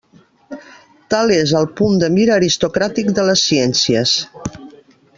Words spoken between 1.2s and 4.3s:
és el punt de mira aristocràtic de les ciències.